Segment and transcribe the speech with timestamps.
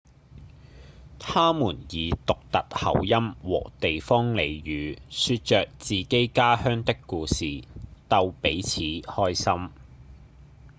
[1.19, 7.63] 他們以獨特口音和地方俚語說著自己家鄉的故事
[8.09, 9.69] 逗彼此開心